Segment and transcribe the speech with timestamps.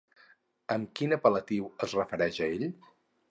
[0.75, 2.67] Amb quin apel·latiu es referien a ell?